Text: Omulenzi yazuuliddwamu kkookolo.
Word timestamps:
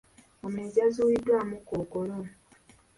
Omulenzi 0.45 0.77
yazuuliddwamu 0.83 1.55
kkookolo. 1.65 2.17